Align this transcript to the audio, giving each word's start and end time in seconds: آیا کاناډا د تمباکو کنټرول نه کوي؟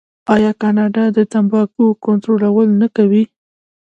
آیا 0.33 0.51
کاناډا 0.61 1.05
د 1.17 1.19
تمباکو 1.33 1.85
کنټرول 2.05 2.67
نه 2.81 2.87
کوي؟ 2.95 3.23